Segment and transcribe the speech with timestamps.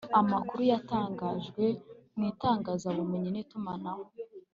[0.21, 1.65] amakuru yatangajwe
[2.15, 4.03] mu itangazabumenyi n’itumanaho